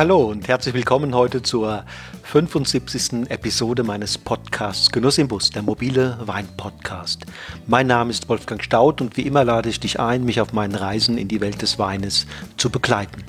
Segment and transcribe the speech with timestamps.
[0.00, 1.84] hallo und herzlich willkommen heute zur
[2.22, 3.28] 75.
[3.28, 7.26] Episode meines Podcasts Genuss im Bus, der mobile Wein-Podcast.
[7.66, 10.74] Mein Name ist Wolfgang Staud und wie immer lade ich dich ein, mich auf meinen
[10.74, 13.24] Reisen in die Welt des Weines zu begleiten.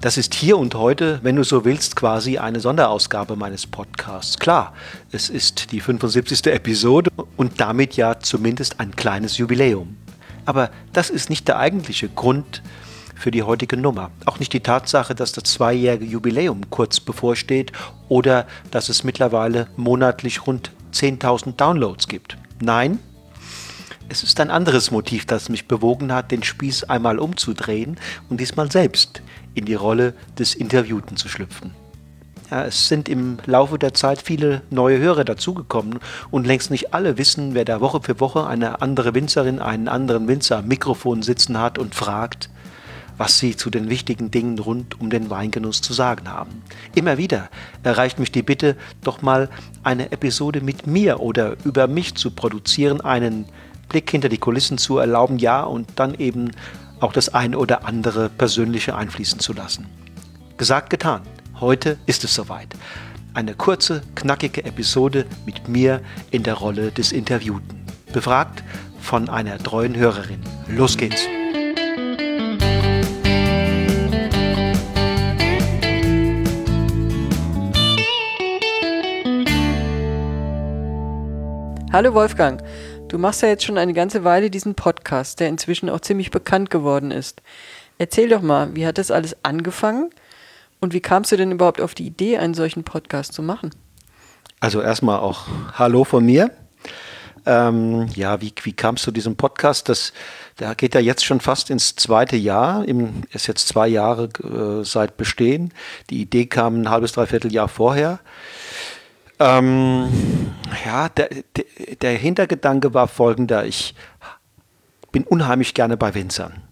[0.00, 4.38] Das ist hier und heute, wenn du so willst, quasi eine Sonderausgabe meines Podcasts.
[4.38, 4.72] Klar,
[5.10, 6.46] es ist die 75.
[6.46, 9.96] Episode und damit ja zumindest ein kleines Jubiläum.
[10.44, 12.62] Aber das ist nicht der eigentliche Grund
[13.16, 14.10] für die heutige Nummer.
[14.26, 17.72] Auch nicht die Tatsache, dass das zweijährige Jubiläum kurz bevorsteht
[18.08, 22.36] oder dass es mittlerweile monatlich rund 10.000 Downloads gibt.
[22.60, 23.00] Nein,
[24.08, 27.98] es ist ein anderes Motiv, das mich bewogen hat, den Spieß einmal umzudrehen
[28.28, 29.22] und diesmal selbst
[29.54, 31.74] in die Rolle des Interviewten zu schlüpfen.
[32.50, 35.98] Ja, es sind im Laufe der Zeit viele neue Hörer dazugekommen
[36.30, 40.28] und längst nicht alle wissen, wer da Woche für Woche eine andere Winzerin, einen anderen
[40.28, 42.48] Winzer am Mikrofon sitzen hat und fragt,
[43.18, 46.62] was sie zu den wichtigen Dingen rund um den Weingenuss zu sagen haben.
[46.94, 47.48] Immer wieder
[47.82, 49.48] erreicht mich die Bitte, doch mal
[49.82, 53.46] eine Episode mit mir oder über mich zu produzieren, einen
[53.88, 56.50] Blick hinter die Kulissen zu erlauben, ja, und dann eben
[57.00, 59.86] auch das eine oder andere Persönliche einfließen zu lassen.
[60.56, 61.22] Gesagt, getan.
[61.60, 62.68] Heute ist es soweit.
[63.32, 67.84] Eine kurze, knackige Episode mit mir in der Rolle des Interviewten.
[68.12, 68.62] Befragt
[69.00, 70.40] von einer treuen Hörerin.
[70.68, 71.35] Los geht's!
[81.96, 82.62] Hallo Wolfgang,
[83.08, 86.68] du machst ja jetzt schon eine ganze Weile diesen Podcast, der inzwischen auch ziemlich bekannt
[86.68, 87.40] geworden ist.
[87.96, 90.10] Erzähl doch mal, wie hat das alles angefangen
[90.78, 93.70] und wie kamst du denn überhaupt auf die Idee, einen solchen Podcast zu machen?
[94.60, 96.50] Also erstmal auch Hallo von mir.
[97.46, 99.88] Ähm, ja, wie, wie kam es zu diesem Podcast?
[99.88, 100.12] Das,
[100.58, 102.86] der geht ja jetzt schon fast ins zweite Jahr.
[102.86, 105.72] Im, ist jetzt zwei Jahre äh, seit Bestehen.
[106.10, 108.18] Die Idee kam ein halbes, dreiviertel Jahr vorher.
[109.38, 110.08] Ähm,
[110.84, 111.28] ja, der,
[112.00, 113.66] der, Hintergedanke war folgender.
[113.66, 113.94] Ich
[115.12, 116.62] bin unheimlich gerne bei Winzern.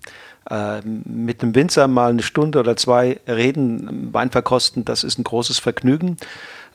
[0.48, 5.24] Äh, mit einem Winzer mal eine Stunde oder zwei reden, Wein verkosten, das ist ein
[5.24, 6.16] großes Vergnügen.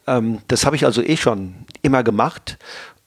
[0.08, 2.58] Ähm, das habe ich also eh schon immer gemacht.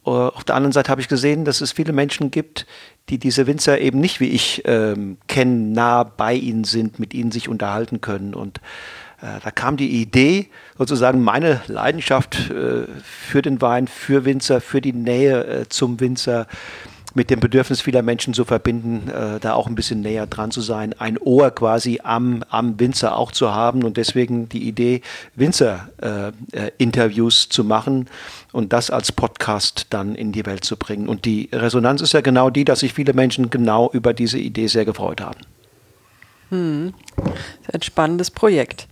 [0.04, 2.66] Uh, auf der anderen Seite habe ich gesehen, dass es viele Menschen gibt,
[3.08, 7.30] die diese Winzer eben nicht wie ich ähm, kennen, nah bei ihnen sind, mit ihnen
[7.30, 8.34] sich unterhalten können.
[8.34, 8.58] Und
[9.20, 10.48] äh, da kam die Idee,
[10.88, 16.48] sozusagen meine Leidenschaft äh, für den Wein, für Winzer, für die Nähe äh, zum Winzer
[17.14, 20.94] mit dem Bedürfnis vieler Menschen zu verbinden, da auch ein bisschen näher dran zu sein,
[20.98, 25.02] ein Ohr quasi am, am Winzer auch zu haben und deswegen die Idee,
[25.34, 28.08] Winzer-Interviews zu machen
[28.50, 31.06] und das als Podcast dann in die Welt zu bringen.
[31.06, 34.68] Und die Resonanz ist ja genau die, dass sich viele Menschen genau über diese Idee
[34.68, 35.40] sehr gefreut haben.
[36.52, 36.92] Hm.
[37.72, 38.86] Ein spannendes Projekt.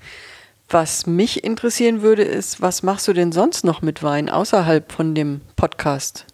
[0.72, 5.16] Was mich interessieren würde, ist, was machst du denn sonst noch mit Wein außerhalb von
[5.16, 6.26] dem Podcast?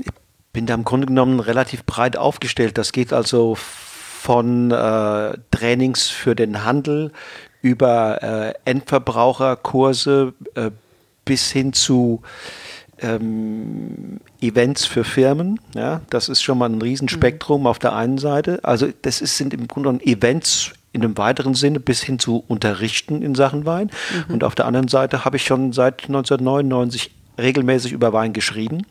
[0.00, 0.10] Ich
[0.52, 2.76] bin da im Grunde genommen relativ breit aufgestellt.
[2.78, 7.12] Das geht also von äh, Trainings für den Handel
[7.60, 10.72] über äh, Endverbraucherkurse äh,
[11.24, 12.22] bis hin zu
[12.98, 15.60] ähm, Events für Firmen.
[15.76, 17.66] Ja, das ist schon mal ein Riesenspektrum mhm.
[17.68, 18.58] auf der einen Seite.
[18.64, 22.44] Also das ist, sind im Grunde genommen Events in einem weiteren Sinne bis hin zu
[22.46, 23.90] Unterrichten in Sachen Wein.
[24.28, 24.34] Mhm.
[24.34, 28.86] Und auf der anderen Seite habe ich schon seit 1999 regelmäßig über Wein geschrieben.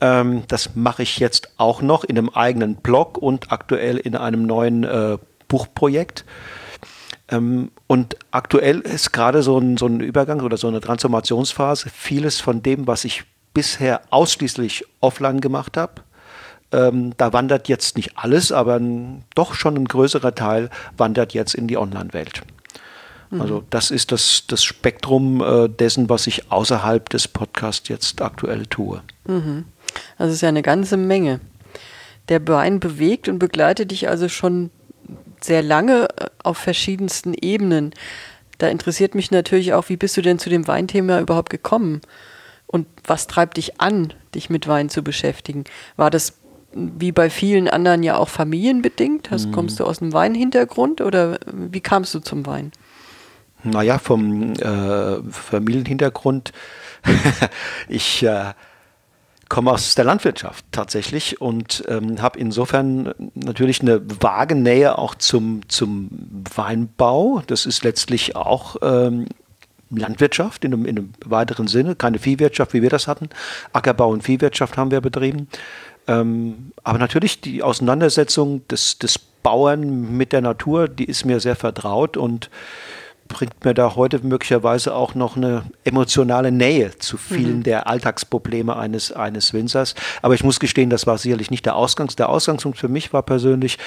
[0.00, 4.44] Ähm, das mache ich jetzt auch noch in einem eigenen Blog und aktuell in einem
[4.44, 5.18] neuen äh,
[5.48, 6.24] Buchprojekt.
[7.30, 11.90] Ähm, und aktuell ist gerade so ein, so ein Übergang oder so eine Transformationsphase.
[11.90, 13.24] Vieles von dem, was ich
[13.54, 16.02] bisher ausschließlich offline gemacht habe,
[16.72, 21.54] ähm, da wandert jetzt nicht alles, aber ein, doch schon ein größerer Teil wandert jetzt
[21.54, 22.42] in die Online-Welt.
[23.30, 23.40] Mhm.
[23.40, 28.66] Also das ist das, das Spektrum äh, dessen, was ich außerhalb des Podcasts jetzt aktuell
[28.66, 29.02] tue.
[29.26, 29.64] Mhm.
[30.18, 31.40] Das ist ja eine ganze Menge.
[32.28, 34.70] Der Wein bewegt und begleitet dich also schon
[35.40, 37.92] sehr lange äh, auf verschiedensten Ebenen.
[38.58, 42.02] Da interessiert mich natürlich auch, wie bist du denn zu dem Weinthema überhaupt gekommen?
[42.66, 45.64] Und was treibt dich an, dich mit Wein zu beschäftigen?
[45.96, 46.39] War das
[46.72, 49.30] wie bei vielen anderen ja auch familienbedingt?
[49.30, 49.52] Hast, mhm.
[49.52, 52.72] Kommst du aus einem Weinhintergrund oder wie kamst du zum Wein?
[53.62, 56.52] Naja, vom äh, Familienhintergrund.
[57.88, 58.52] ich äh,
[59.48, 65.68] komme aus der Landwirtschaft tatsächlich und ähm, habe insofern natürlich eine vage Nähe auch zum,
[65.68, 66.08] zum
[66.54, 67.42] Weinbau.
[67.46, 69.26] Das ist letztlich auch ähm,
[69.90, 73.28] Landwirtschaft in einem, in einem weiteren Sinne, keine Viehwirtschaft, wie wir das hatten.
[73.72, 75.48] Ackerbau und Viehwirtschaft haben wir betrieben.
[76.10, 81.54] Ähm, aber natürlich die Auseinandersetzung des, des Bauern mit der Natur, die ist mir sehr
[81.54, 82.50] vertraut und
[83.28, 87.62] bringt mir da heute möglicherweise auch noch eine emotionale Nähe zu vielen mhm.
[87.62, 89.94] der Alltagsprobleme eines, eines Winzers.
[90.20, 92.16] Aber ich muss gestehen, das war sicherlich nicht der Ausgangs.
[92.16, 93.78] Der Ausgangspunkt für mich war persönlich,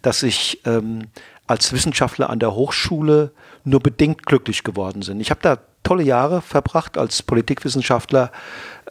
[0.00, 1.08] dass ich ähm,
[1.46, 3.32] als Wissenschaftler an der Hochschule
[3.64, 5.20] nur bedingt glücklich geworden bin.
[5.20, 8.32] Ich habe da tolle Jahre verbracht als Politikwissenschaftler,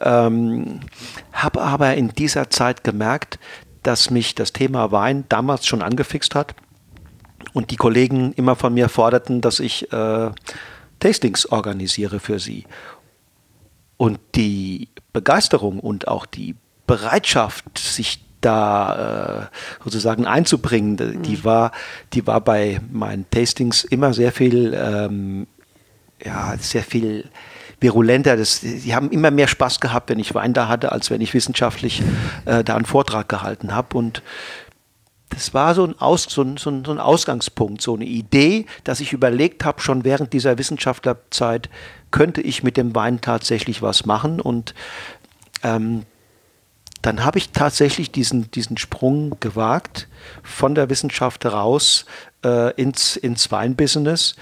[0.00, 0.80] ähm,
[1.32, 3.38] habe aber in dieser Zeit gemerkt,
[3.82, 6.54] dass mich das Thema Wein damals schon angefixt hat
[7.52, 10.30] und die Kollegen immer von mir forderten, dass ich äh,
[10.98, 12.64] Tastings organisiere für sie.
[13.98, 16.54] Und die Begeisterung und auch die
[16.86, 21.44] Bereitschaft, sich da äh, sozusagen einzubringen, die, mhm.
[21.44, 21.72] war,
[22.14, 25.46] die war bei meinen Tastings immer sehr viel, ähm,
[26.24, 27.28] ja, sehr viel
[27.80, 28.36] virulenter.
[28.36, 31.34] Das, die haben immer mehr Spaß gehabt, wenn ich Wein da hatte, als wenn ich
[31.34, 32.02] wissenschaftlich
[32.44, 33.96] äh, da einen Vortrag gehalten habe.
[33.96, 34.22] Und
[35.28, 39.12] das war so ein, Aus, so, ein, so, ein, Ausgangspunkt, so eine Idee, dass ich
[39.12, 41.68] überlegt habe, schon während dieser Wissenschaftlerzeit
[42.10, 44.40] könnte ich mit dem Wein tatsächlich was machen.
[44.40, 44.74] Und
[45.62, 46.04] ähm,
[47.02, 50.08] dann habe ich tatsächlich diesen, diesen Sprung gewagt
[50.42, 52.06] von der Wissenschaft raus
[52.46, 54.36] äh, ins, ins Weinbusiness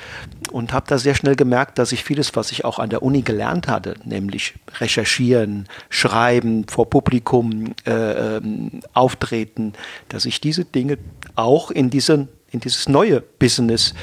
[0.52, 3.22] und habe da sehr schnell gemerkt, dass ich vieles, was ich auch an der Uni
[3.22, 9.72] gelernt hatte, nämlich recherchieren, schreiben, vor Publikum äh, ähm, auftreten,
[10.08, 10.98] dass ich diese Dinge
[11.34, 13.94] auch in, diesen, in dieses neue Business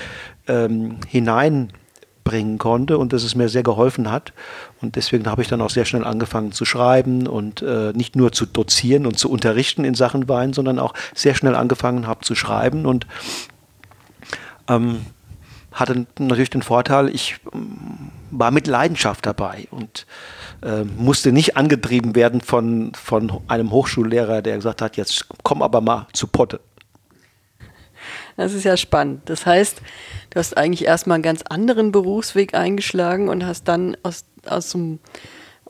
[0.47, 1.71] ähm, hinein
[2.23, 4.33] bringen konnte und dass es mir sehr geholfen hat.
[4.81, 8.31] Und deswegen habe ich dann auch sehr schnell angefangen zu schreiben und äh, nicht nur
[8.31, 12.35] zu dozieren und zu unterrichten in Sachen Wein, sondern auch sehr schnell angefangen habe zu
[12.35, 13.07] schreiben und
[14.67, 15.05] ähm,
[15.71, 20.05] hatte natürlich den Vorteil, ich ähm, war mit Leidenschaft dabei und
[20.63, 25.81] äh, musste nicht angetrieben werden von, von einem Hochschullehrer, der gesagt hat, jetzt komm aber
[25.81, 26.59] mal zu Potte.
[28.37, 29.21] Das ist ja spannend.
[29.25, 29.81] Das heißt,
[30.31, 34.75] du hast eigentlich erstmal einen ganz anderen Berufsweg eingeschlagen und hast dann aus, aus,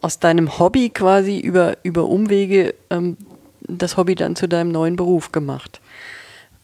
[0.01, 3.17] aus deinem Hobby quasi über, über Umwege ähm,
[3.61, 5.81] das Hobby dann zu deinem neuen Beruf gemacht.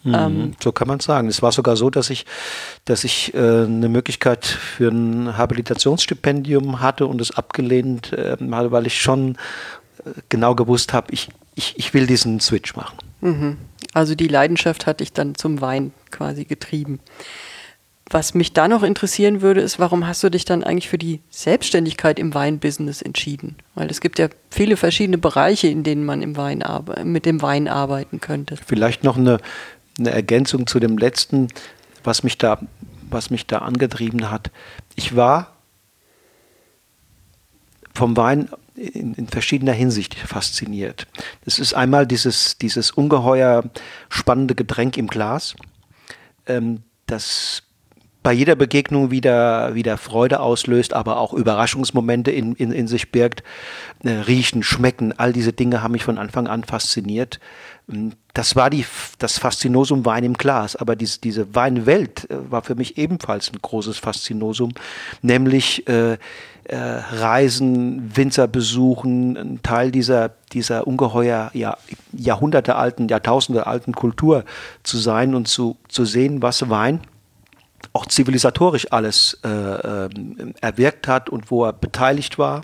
[0.07, 1.27] Mhm, ähm, so kann man sagen.
[1.27, 2.25] Es war sogar so, dass ich,
[2.85, 8.87] dass ich äh, eine Möglichkeit für ein Habilitationsstipendium hatte und es abgelehnt äh, habe, weil
[8.87, 9.35] ich schon
[10.05, 12.97] äh, genau gewusst habe, ich, ich, ich will diesen Switch machen.
[13.21, 13.57] Mhm.
[13.93, 16.99] Also die Leidenschaft hat dich dann zum Wein quasi getrieben.
[18.09, 21.19] Was mich da noch interessieren würde, ist, warum hast du dich dann eigentlich für die
[21.29, 23.57] Selbstständigkeit im Weinbusiness entschieden?
[23.75, 26.63] Weil es gibt ja viele verschiedene Bereiche, in denen man im Wein
[27.03, 28.55] mit dem Wein arbeiten könnte.
[28.65, 29.39] Vielleicht noch eine,
[29.97, 31.47] eine Ergänzung zu dem letzten,
[32.03, 32.59] was mich da,
[33.09, 34.51] was mich da angetrieben hat.
[34.95, 35.53] Ich war
[37.93, 41.07] vom Wein in, in, verschiedener Hinsicht fasziniert.
[41.45, 43.63] Das ist einmal dieses, dieses ungeheuer
[44.09, 45.55] spannende Getränk im Glas,
[46.45, 47.63] ähm, das
[48.23, 53.43] bei jeder Begegnung wieder, wieder Freude auslöst, aber auch Überraschungsmomente in, in, in sich birgt.
[54.03, 57.39] Äh, riechen, schmecken, all diese Dinge haben mich von Anfang an fasziniert.
[57.89, 58.85] Ähm, das war die,
[59.17, 63.59] das Faszinosum Wein im Glas, aber dies, diese Weinwelt äh, war für mich ebenfalls ein
[63.61, 64.73] großes Faszinosum,
[65.21, 66.17] nämlich äh,
[66.67, 71.77] äh, Reisen, Winzer besuchen, ein Teil dieser, dieser ungeheuer ja,
[72.11, 74.43] Jahrhunderte alten, Jahrtausende alten Kultur
[74.83, 76.99] zu sein und zu, zu sehen, was Wein
[77.93, 80.09] auch zivilisatorisch alles äh, äh,
[80.61, 82.61] erwirkt hat und wo er beteiligt war.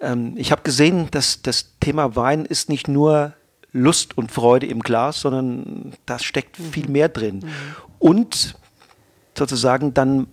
[0.00, 3.34] Ähm, ich habe gesehen, dass das Thema Wein ist nicht nur
[3.72, 6.72] Lust und Freude im Glas, sondern da steckt mhm.
[6.72, 7.36] viel mehr drin.
[7.36, 7.50] Mhm.
[7.98, 8.56] Und
[9.36, 10.26] sozusagen dann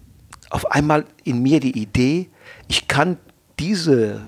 [0.50, 2.30] auf einmal in mir die Idee,
[2.68, 3.18] ich kann
[3.60, 4.22] diese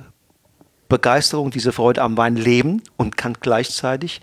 [0.90, 4.22] Begeisterung, diese Freude am Wein leben und kann gleichzeitig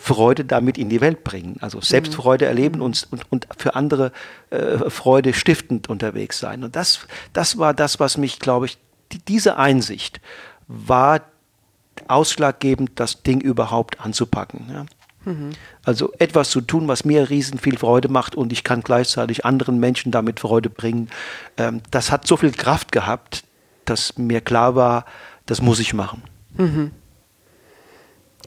[0.00, 1.56] Freude damit in die Welt bringen.
[1.60, 4.12] Also Selbstfreude erleben und, und, und für andere
[4.50, 6.64] äh, Freude stiftend unterwegs sein.
[6.64, 8.78] Und das, das war das, was mich, glaube ich,
[9.12, 10.20] die, diese Einsicht
[10.66, 11.20] war
[12.08, 14.66] ausschlaggebend, das Ding überhaupt anzupacken.
[14.72, 14.86] Ja.
[15.24, 15.50] Mhm.
[15.84, 19.78] Also etwas zu tun, was mir riesen viel Freude macht und ich kann gleichzeitig anderen
[19.78, 21.08] Menschen damit Freude bringen.
[21.56, 23.44] Ähm, das hat so viel Kraft gehabt,
[23.84, 25.04] dass mir klar war,
[25.46, 26.22] das muss ich machen.
[26.56, 26.90] Mhm.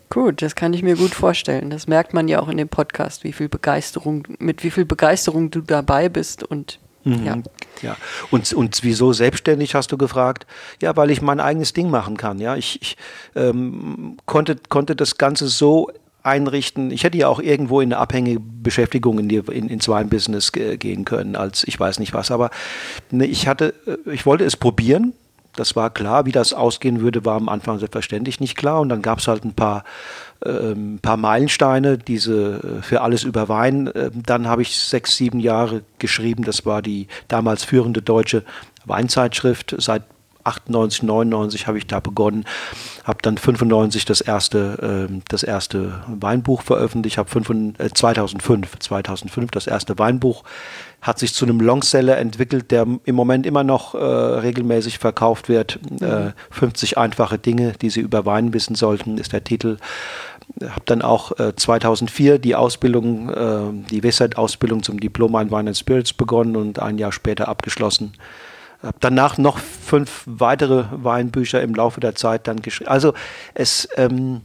[0.09, 1.69] Gut, das kann ich mir gut vorstellen.
[1.69, 5.51] Das merkt man ja auch in dem Podcast, wie viel Begeisterung, mit wie viel Begeisterung
[5.51, 7.25] du dabei bist und mhm.
[7.25, 7.37] ja.
[7.81, 7.97] ja.
[8.31, 10.47] Und, und wieso selbstständig, hast du gefragt?
[10.81, 12.39] Ja, weil ich mein eigenes Ding machen kann.
[12.39, 12.97] Ja, ich, ich
[13.35, 15.91] ähm, konnte, konnte das Ganze so
[16.23, 16.91] einrichten.
[16.91, 21.03] Ich hätte ja auch irgendwo in eine abhängige Beschäftigung in, die, in, ins Weinbusiness gehen
[21.03, 22.31] können, als ich weiß nicht was.
[22.31, 22.49] Aber
[23.11, 25.13] ne, ich hatte, äh, ich wollte es probieren
[25.57, 26.25] Das war klar.
[26.25, 28.79] Wie das ausgehen würde, war am Anfang selbstverständlich nicht klar.
[28.79, 29.83] Und dann gab es halt ein paar,
[30.45, 33.87] äh, paar Meilensteine, diese äh, für alles über Wein.
[33.87, 36.43] Äh, dann habe ich sechs, sieben Jahre geschrieben.
[36.43, 38.43] Das war die damals führende deutsche
[38.85, 39.75] Weinzeitschrift.
[39.79, 40.03] Seit
[40.47, 42.45] 98, 99 habe ich da begonnen,
[43.03, 47.29] habe dann 95 das erste, äh, das erste Weinbuch veröffentlicht, habe
[47.77, 50.43] äh, 2005, 2005 das erste Weinbuch,
[51.01, 55.79] hat sich zu einem Longseller entwickelt, der im Moment immer noch äh, regelmäßig verkauft wird.
[55.89, 56.33] Mhm.
[56.49, 59.77] 50 einfache Dinge, die Sie über Wein wissen sollten, ist der Titel
[60.63, 65.77] habe dann auch äh, 2004 die Ausbildung, äh, die Westside-Ausbildung zum Diplom in Wine and
[65.77, 68.13] Spirits begonnen und ein Jahr später abgeschlossen
[68.83, 72.89] habe danach noch fünf weitere Weinbücher im Laufe der Zeit dann geschrieben.
[72.89, 73.13] Also
[73.53, 74.41] es, ähm,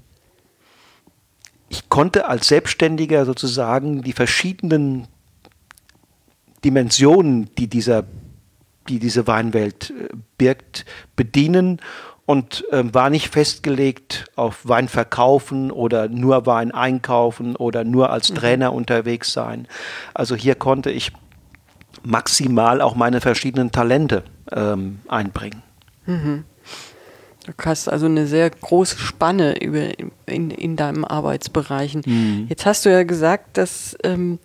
[1.69, 5.09] ich konnte als Selbstständiger sozusagen die verschiedenen
[6.65, 8.05] Dimensionen, die dieser,
[8.89, 10.09] die diese Weinwelt äh,
[10.39, 10.85] birgt,
[11.17, 11.81] bedienen
[12.25, 18.31] und äh, war nicht festgelegt auf Wein verkaufen oder nur Wein einkaufen oder nur als
[18.31, 18.35] mhm.
[18.37, 18.77] Trainer mhm.
[18.77, 19.67] unterwegs sein.
[20.15, 21.13] Also hier konnte ich
[22.03, 25.63] maximal auch meine verschiedenen Talente ähm, einbringen.
[26.07, 26.45] Mhm.
[27.47, 29.89] Du hast also eine sehr große Spanne über,
[30.27, 32.03] in, in deinen Arbeitsbereichen.
[32.07, 32.47] Mhm.
[32.49, 34.39] Jetzt hast du ja gesagt, dass ähm,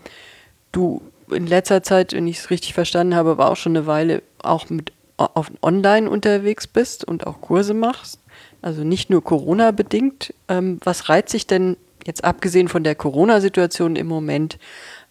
[0.72, 4.24] du in letzter Zeit, wenn ich es richtig verstanden habe, aber auch schon eine Weile
[4.39, 8.20] auch mit auf online unterwegs bist und auch Kurse machst.
[8.62, 10.34] Also nicht nur Corona bedingt.
[10.48, 11.75] Ähm, was reizt sich denn
[12.06, 14.58] jetzt abgesehen von der Corona-Situation im Moment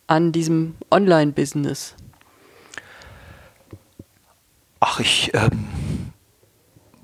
[0.06, 1.94] an diesem Online-Business?
[4.80, 5.66] Ach, ich ähm,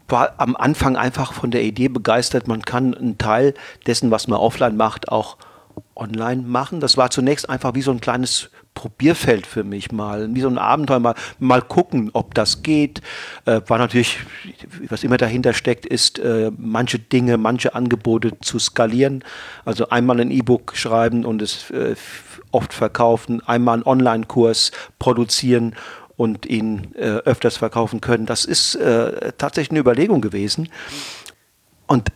[0.08, 3.54] war am Anfang einfach von der Idee begeistert, man kann einen Teil
[3.86, 5.38] dessen, was man offline macht, auch
[5.96, 6.80] online machen.
[6.80, 10.56] Das war zunächst einfach wie so ein kleines Probierfeld für mich mal, wie so ein
[10.56, 13.02] Abenteuer, mal, mal gucken, ob das geht.
[13.44, 14.18] Äh, war natürlich,
[14.88, 19.24] was immer dahinter steckt, ist, äh, manche Dinge, manche Angebote zu skalieren.
[19.64, 21.94] Also einmal ein E-Book schreiben und es äh,
[22.50, 25.74] oft verkaufen, einmal einen Online-Kurs produzieren
[26.22, 28.26] und ihn äh, öfters verkaufen können.
[28.26, 30.68] Das ist äh, tatsächlich eine Überlegung gewesen.
[31.88, 32.12] Und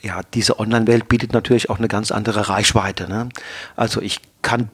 [0.00, 3.06] ja, diese Online-Welt bietet natürlich auch eine ganz andere Reichweite.
[3.06, 3.28] Ne?
[3.76, 4.70] Also ich kann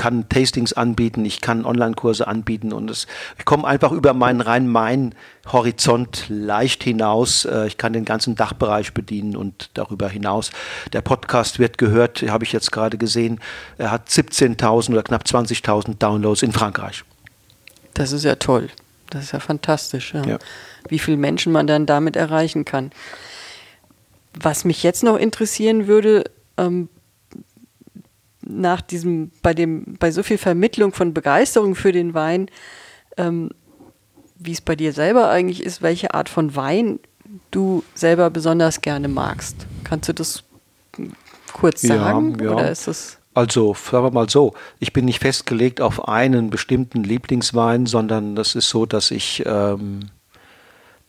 [0.00, 3.06] kann Tastings anbieten, ich kann Online-Kurse anbieten und es,
[3.38, 7.44] ich komme einfach über meinen Rhein-Main-Horizont leicht hinaus.
[7.44, 10.52] Äh, ich kann den ganzen Dachbereich bedienen und darüber hinaus.
[10.94, 13.40] Der Podcast wird gehört, habe ich jetzt gerade gesehen.
[13.76, 17.04] Er hat 17.000 oder knapp 20.000 Downloads in Frankreich.
[17.92, 18.70] Das ist ja toll.
[19.10, 20.14] Das ist ja fantastisch.
[20.14, 20.24] Ja.
[20.24, 20.38] Ja.
[20.88, 22.90] Wie viele Menschen man dann damit erreichen kann.
[24.32, 26.24] Was mich jetzt noch interessieren würde,
[26.56, 26.88] ähm,
[28.50, 32.48] nach diesem, bei dem, bei so viel Vermittlung von Begeisterung für den Wein,
[33.16, 33.50] ähm,
[34.36, 36.98] wie es bei dir selber eigentlich ist, welche Art von Wein
[37.50, 39.66] du selber besonders gerne magst.
[39.84, 40.42] Kannst du das
[41.52, 42.36] kurz sagen?
[42.38, 42.52] Ja, ja.
[42.52, 47.04] Oder ist das also, sagen wir mal so, ich bin nicht festgelegt auf einen bestimmten
[47.04, 50.10] Lieblingswein, sondern das ist so, dass ich ähm,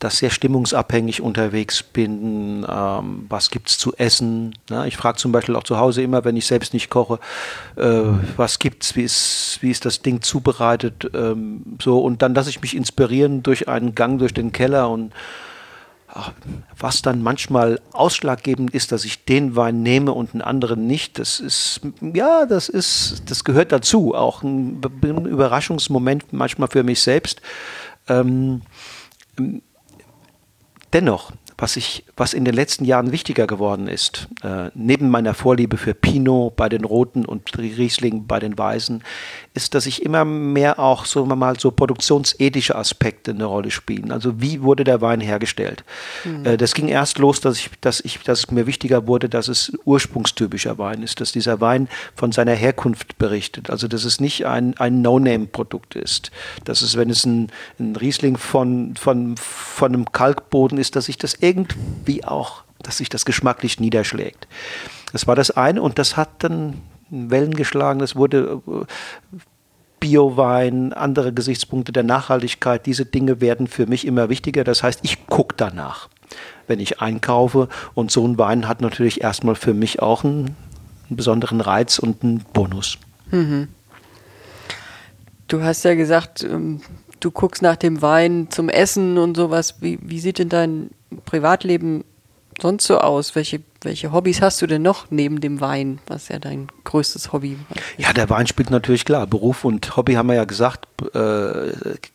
[0.02, 2.66] dass sehr stimmungsabhängig unterwegs bin.
[2.68, 4.56] Ähm, was gibt es zu essen?
[4.70, 4.88] Ne?
[4.88, 7.20] Ich frage zum Beispiel auch zu Hause immer, wenn ich selbst nicht koche,
[7.76, 8.02] äh,
[8.36, 8.96] was gibt's?
[8.96, 11.12] Wie ist, wie ist das Ding zubereitet?
[11.14, 15.14] Ähm, so und dann lasse ich mich inspirieren durch einen Gang durch den Keller und
[16.08, 16.32] ach,
[16.78, 21.40] was dann manchmal ausschlaggebend ist, dass ich den Wein nehme und einen anderen nicht, das
[21.40, 24.16] ist, ja, das ist, das gehört dazu.
[24.16, 27.42] Auch ein, ein Überraschungsmoment manchmal für mich selbst.
[28.08, 28.64] Ähm,
[30.94, 31.32] Dennoch,
[31.62, 35.94] was, ich, was in den letzten Jahren wichtiger geworden ist, äh, neben meiner Vorliebe für
[35.94, 39.04] Pinot bei den Roten und Riesling bei den Weißen,
[39.54, 44.12] ist, dass ich immer mehr auch so mal so produktionsethische Aspekte eine Rolle spielen.
[44.12, 45.84] Also wie wurde der Wein hergestellt?
[46.26, 46.46] Mhm.
[46.46, 49.48] Äh, das ging erst los, dass ich, dass ich, dass es mir wichtiger wurde, dass
[49.48, 53.70] es ursprungstypischer Wein ist, dass dieser Wein von seiner Herkunft berichtet.
[53.70, 56.32] Also dass es nicht ein, ein No-Name-Produkt ist.
[56.66, 61.20] Dass es, wenn es ein, ein Riesling von, von, von einem Kalkboden ist, dass ich
[61.20, 64.48] das irgendwie auch, dass sich das geschmacklich niederschlägt.
[65.12, 68.00] Das war das eine und das hat dann Wellen geschlagen.
[68.00, 68.86] Das wurde äh,
[70.00, 72.86] Biowein, andere Gesichtspunkte der Nachhaltigkeit.
[72.86, 74.64] Diese Dinge werden für mich immer wichtiger.
[74.64, 76.10] Das heißt, ich gucke danach,
[76.68, 77.70] wenn ich einkaufe.
[77.94, 80.56] Und so ein Wein hat natürlich erstmal für mich auch einen,
[81.08, 82.98] einen besonderen Reiz und einen Bonus.
[83.30, 83.68] Mhm.
[85.48, 86.82] Du hast ja gesagt, ähm,
[87.20, 89.82] du guckst nach dem Wein zum Essen und sowas.
[89.82, 90.90] Wie, wie sieht denn dein
[91.26, 92.04] Privatleben
[92.60, 93.36] sonst so aus?
[93.36, 97.54] Welche welche Hobbys hast du denn noch neben dem Wein, was ja dein größtes Hobby
[97.54, 97.82] ist?
[97.98, 99.26] Ja, der Wein spielt natürlich klar.
[99.26, 101.72] Beruf und Hobby haben wir ja gesagt, äh,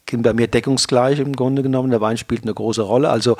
[0.08, 1.90] sind bei mir deckungsgleich im Grunde genommen.
[1.90, 3.10] Der Wein spielt eine große Rolle.
[3.10, 3.36] Also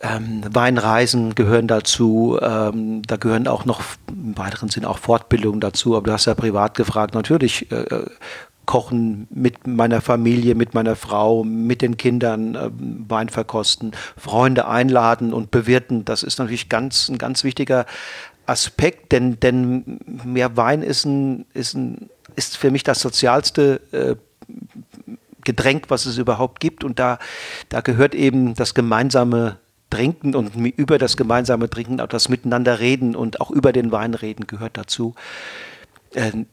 [0.00, 5.96] ähm, Weinreisen gehören dazu, ähm, da gehören auch noch im weiteren Sinn auch Fortbildungen dazu,
[5.96, 8.06] aber du hast ja privat gefragt, natürlich äh, äh
[8.68, 12.68] Kochen mit meiner Familie, mit meiner Frau, mit den Kindern, äh,
[13.08, 16.04] Wein verkosten, Freunde einladen und bewirten.
[16.04, 17.86] Das ist natürlich ganz, ein ganz wichtiger
[18.44, 24.16] Aspekt, denn, denn mehr Wein ist, ein, ist, ein, ist für mich das sozialste äh,
[25.44, 26.84] Getränk, was es überhaupt gibt.
[26.84, 27.18] Und da,
[27.70, 29.56] da gehört eben das gemeinsame
[29.88, 34.12] Trinken und über das gemeinsame Trinken auch das Miteinander reden und auch über den Wein
[34.12, 35.14] reden gehört dazu.
[36.14, 36.46] Ähm,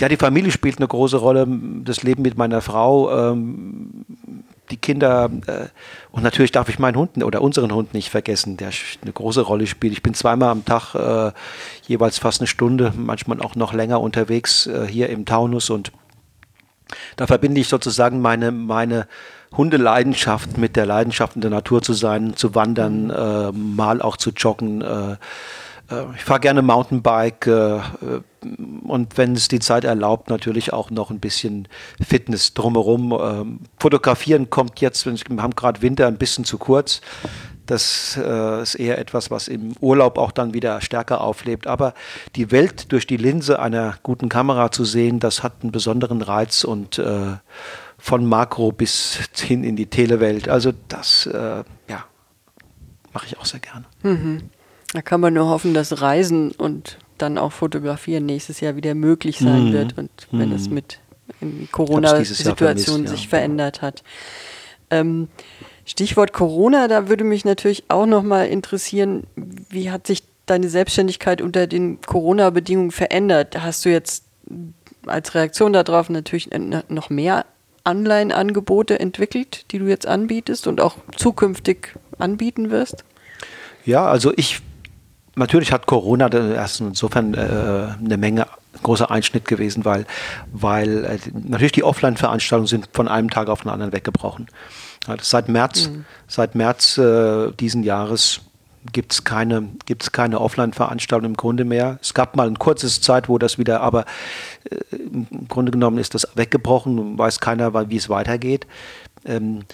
[0.00, 1.46] ja, die Familie spielt eine große Rolle,
[1.84, 4.04] das Leben mit meiner Frau, ähm,
[4.70, 5.66] die Kinder äh,
[6.10, 8.70] und natürlich darf ich meinen Hund oder unseren Hund nicht vergessen, der
[9.02, 9.92] eine große Rolle spielt.
[9.92, 11.32] Ich bin zweimal am Tag äh,
[11.86, 15.92] jeweils fast eine Stunde, manchmal auch noch länger unterwegs äh, hier im Taunus und
[17.16, 19.06] da verbinde ich sozusagen meine, meine
[19.56, 24.30] Hundeleidenschaft mit der Leidenschaft in der Natur zu sein, zu wandern, äh, mal auch zu
[24.30, 24.82] joggen.
[25.94, 27.80] Äh, äh ich fahre gerne Mountainbike äh,
[28.86, 31.68] und wenn es die Zeit erlaubt, natürlich auch noch ein bisschen
[32.00, 33.12] Fitness drumherum.
[33.12, 37.00] Ähm, fotografieren kommt jetzt, wir haben gerade Winter, ein bisschen zu kurz.
[37.66, 41.66] Das äh, ist eher etwas, was im Urlaub auch dann wieder stärker auflebt.
[41.66, 41.94] Aber
[42.36, 46.64] die Welt durch die Linse einer guten Kamera zu sehen, das hat einen besonderen Reiz
[46.64, 47.36] und äh,
[47.98, 50.48] von Makro bis hin in die Telewelt.
[50.48, 52.04] Also das, äh, ja,
[53.14, 53.86] mache ich auch sehr gerne.
[54.02, 54.50] Mhm.
[54.94, 59.40] Da kann man nur hoffen, dass Reisen und dann auch Fotografieren nächstes Jahr wieder möglich
[59.40, 59.72] sein mhm.
[59.72, 60.54] wird und wenn mhm.
[60.54, 61.00] es mit
[61.72, 63.28] Corona-Situation sich ja.
[63.30, 64.04] verändert hat.
[64.90, 65.28] Ähm,
[65.84, 71.42] Stichwort Corona, da würde mich natürlich auch noch mal interessieren, wie hat sich deine Selbstständigkeit
[71.42, 73.60] unter den Corona-Bedingungen verändert?
[73.60, 74.24] Hast du jetzt
[75.06, 76.50] als Reaktion darauf natürlich
[76.88, 77.46] noch mehr
[77.84, 83.04] Online-Angebote entwickelt, die du jetzt anbietest und auch zukünftig anbieten wirst?
[83.84, 84.62] Ja, also ich,
[85.36, 88.46] natürlich hat Corona erst insofern äh, eine Menge
[88.82, 90.06] großer Einschnitt gewesen, weil,
[90.52, 94.48] weil äh, natürlich die Offline-Veranstaltungen sind von einem Tag auf den anderen weggebrochen.
[95.20, 96.04] Seit März, mhm.
[96.26, 98.40] seit März äh, diesen Jahres
[98.92, 101.98] gibt es keine, gibt's keine Offline-Veranstaltung im Grunde mehr.
[102.02, 104.04] Es gab mal ein kurzes Zeit, wo das wieder, aber
[104.70, 108.66] äh, im Grunde genommen ist das weggebrochen, weiß keiner, wie es weitergeht.
[109.24, 109.64] Ähm,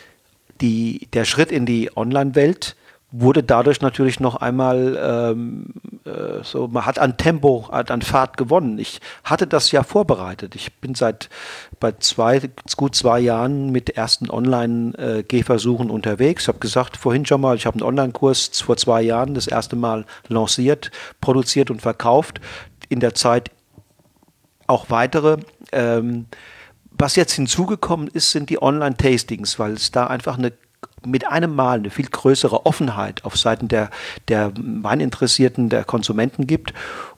[0.61, 2.77] die, der Schritt in die Online-Welt
[3.13, 5.67] wurde dadurch natürlich noch einmal ähm,
[6.05, 8.79] äh, so, man hat an Tempo, hat an Fahrt gewonnen.
[8.79, 10.55] Ich hatte das ja vorbereitet.
[10.55, 11.29] Ich bin seit
[11.81, 12.41] bei zwei,
[12.77, 16.45] gut zwei Jahren mit ersten Online-Gehversuchen unterwegs.
[16.45, 19.77] Ich habe gesagt, vorhin schon mal, ich habe einen Online-Kurs vor zwei Jahren das erste
[19.77, 22.41] Mal lanciert, produziert und verkauft.
[22.89, 23.51] In der Zeit
[24.67, 25.39] auch weitere.
[25.73, 26.27] Ähm,
[26.93, 30.53] was jetzt hinzugekommen ist, sind die Online-Tastings, weil es da einfach eine
[31.05, 33.91] mit einem Mal eine viel größere Offenheit auf Seiten der,
[34.29, 36.75] der Weininteressierten, der Konsumenten gibt.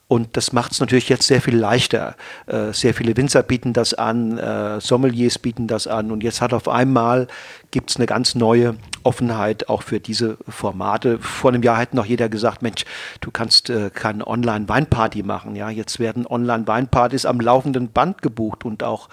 [0.09, 2.15] Und das macht es natürlich jetzt sehr viel leichter.
[2.45, 6.11] Äh, sehr viele Winzer bieten das an, äh, Sommeliers bieten das an.
[6.11, 7.27] Und jetzt hat auf einmal
[7.71, 11.19] gibt es eine ganz neue Offenheit auch für diese Formate.
[11.19, 12.85] Vor einem Jahr hätte noch jeder gesagt, Mensch,
[13.21, 15.55] du kannst äh, keine Online-Weinparty machen.
[15.55, 19.07] Ja, jetzt werden Online-Weinpartys am laufenden Band gebucht und auch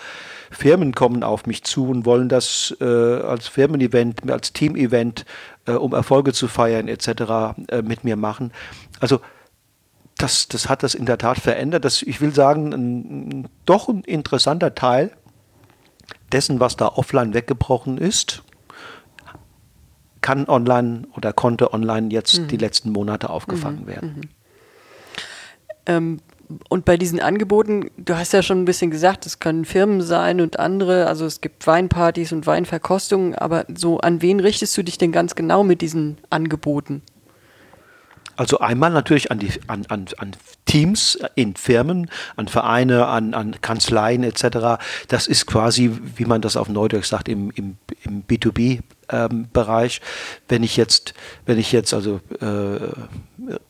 [0.50, 5.24] Firmen kommen auf mich zu und wollen das als Firmen-Event, als Team-Event,
[5.66, 7.54] um Erfolge zu feiern etc.
[7.84, 8.52] Mit mir machen.
[8.98, 9.20] Also
[10.22, 11.84] das, das hat das in der Tat verändert.
[11.84, 15.10] Das, ich will sagen, ein, doch ein interessanter Teil
[16.32, 18.42] dessen, was da offline weggebrochen ist,
[20.20, 22.48] kann online oder konnte online jetzt mhm.
[22.48, 23.86] die letzten Monate aufgefangen mhm.
[23.86, 24.14] werden.
[24.16, 24.28] Mhm.
[25.86, 26.20] Ähm,
[26.68, 30.40] und bei diesen Angeboten, du hast ja schon ein bisschen gesagt, es können Firmen sein
[30.40, 34.98] und andere, also es gibt Weinpartys und Weinverkostungen, aber so an wen richtest du dich
[34.98, 37.02] denn ganz genau mit diesen Angeboten?
[38.40, 40.30] Also einmal natürlich an, die, an, an, an
[40.64, 44.82] Teams in Firmen, an Vereine, an, an Kanzleien etc.
[45.08, 50.00] Das ist quasi, wie man das auf Neudeutsch sagt, im, im, im B2B ähm, Bereich.
[50.48, 51.12] Wenn ich jetzt,
[51.44, 52.78] wenn ich jetzt also äh,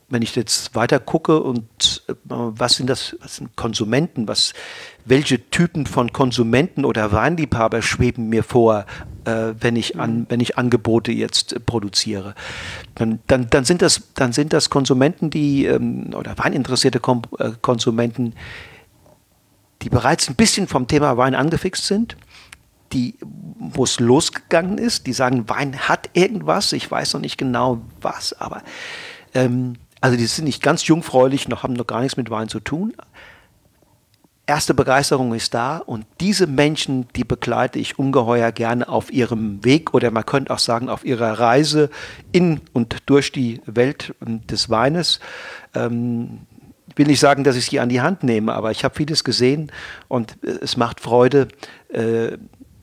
[0.08, 4.52] wenn ich jetzt weiter gucke und äh, was sind das, was sind Konsumenten, was,
[5.04, 8.86] welche Typen von Konsumenten oder Weinliebhaber schweben mir vor,
[9.30, 12.34] äh, wenn ich an, wenn ich Angebote jetzt äh, produziere,
[12.94, 17.50] dann, dann, dann sind das, dann sind das Konsumenten, die ähm, oder weininteressierte Kom äh,
[17.60, 18.34] Konsumenten,
[19.82, 22.16] die bereits ein bisschen vom Thema Wein angefixt sind
[22.92, 27.80] die, wo es losgegangen ist, die sagen, Wein hat irgendwas, ich weiß noch nicht genau
[28.00, 28.62] was, aber
[29.34, 32.60] ähm, also die sind nicht ganz jungfräulich, noch haben noch gar nichts mit Wein zu
[32.60, 32.94] tun.
[34.50, 39.94] Erste Begeisterung ist da und diese Menschen, die begleite ich ungeheuer gerne auf ihrem Weg
[39.94, 41.88] oder man könnte auch sagen auf ihrer Reise
[42.32, 45.20] in und durch die Welt des Weines.
[45.72, 46.40] Ähm,
[46.88, 49.22] ich will nicht sagen, dass ich sie an die Hand nehme, aber ich habe vieles
[49.22, 49.70] gesehen
[50.08, 51.46] und es macht Freude,
[51.90, 52.36] äh,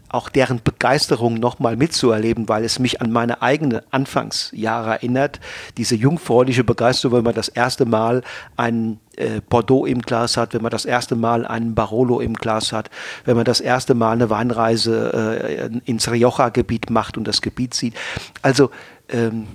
[0.09, 5.39] auch deren Begeisterung nochmal mitzuerleben, weil es mich an meine eigene Anfangsjahre erinnert.
[5.77, 8.23] Diese jungfräuliche Begeisterung, wenn man das erste Mal
[8.55, 12.71] einen äh, Bordeaux im Glas hat, wenn man das erste Mal einen Barolo im Glas
[12.71, 12.89] hat,
[13.25, 17.95] wenn man das erste Mal eine Weinreise äh, ins Rioja-Gebiet macht und das Gebiet sieht.
[18.41, 18.71] Also
[19.09, 19.47] ähm,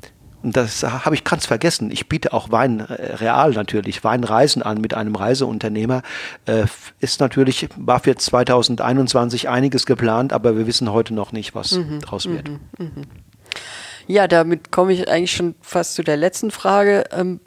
[0.43, 1.91] das habe ich ganz vergessen.
[1.91, 6.03] Ich biete auch Wein äh, real natürlich, Weinreisen an mit einem Reiseunternehmer.
[6.47, 6.65] Äh,
[7.01, 12.01] ist natürlich, war für 2021 einiges geplant, aber wir wissen heute noch nicht, was mhm,
[12.01, 12.49] draus wird.
[12.49, 12.91] Mhm, mh.
[14.07, 17.05] Ja, damit komme ich eigentlich schon fast zu der letzten Frage.
[17.13, 17.41] Ähm,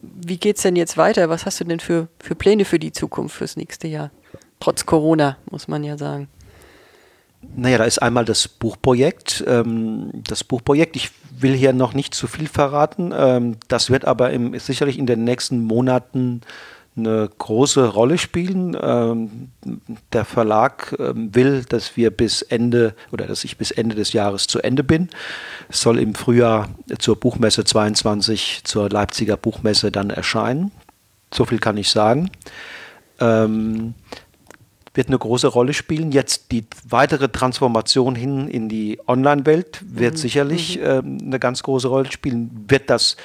[0.00, 1.28] wie geht es denn jetzt weiter?
[1.28, 4.10] Was hast du denn für, für Pläne für die Zukunft, fürs nächste Jahr?
[4.58, 6.28] Trotz Corona, muss man ja sagen.
[7.54, 9.44] Naja, da ist einmal das Buchprojekt.
[9.46, 13.12] Ähm, das Buchprojekt, ich will hier noch nicht zu viel verraten.
[13.16, 16.42] Ähm, das wird aber im, sicherlich in den nächsten Monaten
[16.96, 18.76] eine große Rolle spielen.
[18.80, 19.50] Ähm,
[20.12, 24.60] der Verlag will, dass wir bis Ende oder dass ich bis Ende des Jahres zu
[24.60, 25.10] Ende bin.
[25.68, 30.72] Es soll im Frühjahr zur Buchmesse 22, zur Leipziger Buchmesse dann erscheinen.
[31.32, 32.30] So viel kann ich sagen
[34.96, 36.12] wird eine große Rolle spielen.
[36.12, 40.18] Jetzt die weitere Transformation hin in die Online-Welt wird mhm.
[40.18, 42.64] sicherlich äh, eine ganz große Rolle spielen.
[42.68, 43.16] Wird das,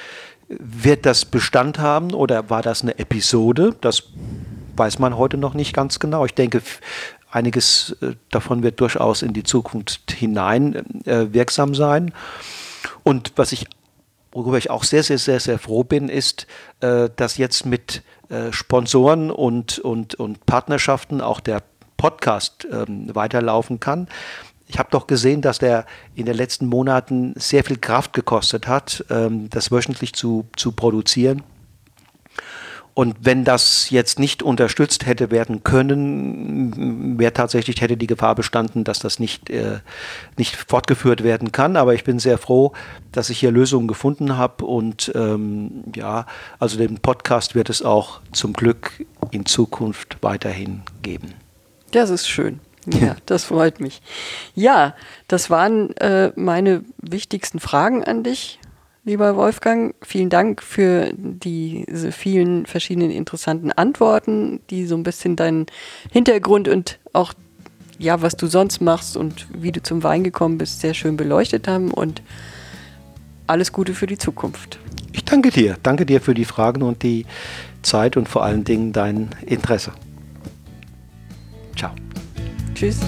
[0.47, 3.75] wird das Bestand haben oder war das eine Episode?
[3.81, 4.03] Das
[4.75, 6.25] weiß man heute noch nicht ganz genau.
[6.25, 6.61] Ich denke,
[7.29, 12.13] einiges äh, davon wird durchaus in die Zukunft hinein äh, wirksam sein.
[13.03, 13.65] Und was ich
[14.31, 16.47] worüber ich auch sehr, sehr, sehr, sehr froh bin, ist,
[16.79, 21.61] äh, dass jetzt mit äh, Sponsoren und, und, und Partnerschaften auch der
[21.97, 24.07] Podcast ähm, weiterlaufen kann.
[24.67, 29.03] Ich habe doch gesehen, dass der in den letzten Monaten sehr viel Kraft gekostet hat,
[29.09, 31.43] ähm, das wöchentlich zu, zu produzieren.
[32.93, 38.83] Und wenn das jetzt nicht unterstützt hätte werden können, wäre tatsächlich hätte die Gefahr bestanden,
[38.83, 39.79] dass das nicht, äh,
[40.37, 41.77] nicht fortgeführt werden kann.
[41.77, 42.73] Aber ich bin sehr froh,
[43.13, 44.65] dass ich hier Lösungen gefunden habe.
[44.65, 46.25] Und ähm, ja,
[46.59, 51.33] also den Podcast wird es auch zum Glück in Zukunft weiterhin geben.
[51.91, 52.59] Das ist schön.
[52.87, 54.01] Ja, das freut mich.
[54.53, 54.95] Ja,
[55.29, 58.59] das waren äh, meine wichtigsten Fragen an dich
[59.03, 59.95] lieber Wolfgang.
[60.01, 65.65] Vielen Dank für diese vielen verschiedenen interessanten Antworten, die so ein bisschen deinen
[66.11, 67.33] Hintergrund und auch
[67.97, 71.67] ja, was du sonst machst und wie du zum Wein gekommen bist, sehr schön beleuchtet
[71.67, 72.23] haben und
[73.45, 74.79] alles Gute für die Zukunft.
[75.13, 75.77] Ich danke dir.
[75.83, 77.25] Danke dir für die Fragen und die
[77.83, 79.91] Zeit und vor allen Dingen dein Interesse.
[81.75, 81.91] Ciao.
[82.73, 82.99] Tschüss.